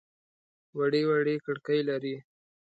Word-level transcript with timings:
وړې 0.77 1.01
وړې 1.09 1.35
کړکۍ 1.45 1.79
لري. 1.89 2.15